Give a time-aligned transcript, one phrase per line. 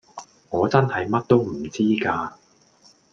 [0.49, 2.31] 我真係乜都唔知㗎